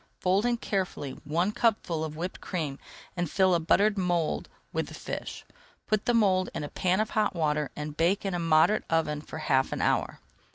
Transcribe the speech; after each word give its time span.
Fold 0.19 0.47
in 0.47 0.57
carefully 0.57 1.11
one 1.25 1.51
cupful 1.51 2.03
of 2.03 2.15
whipped 2.15 2.41
cream 2.41 2.79
and 3.15 3.29
fill 3.29 3.53
a 3.53 3.59
buttered 3.59 3.99
mould 3.99 4.49
with 4.73 4.87
the 4.87 4.95
fish. 4.95 5.45
Put 5.85 6.05
the 6.05 6.15
mould 6.15 6.49
in 6.55 6.63
a 6.63 6.69
pan 6.69 6.99
of 6.99 7.11
hot 7.11 7.35
water 7.35 7.69
and 7.75 7.95
bake 7.95 8.25
in 8.25 8.33
a 8.33 8.39
moderate 8.39 8.83
oven 8.89 9.21
for 9.21 9.37
half 9.37 9.71
an 9.71 9.79
hour. 9.79 10.19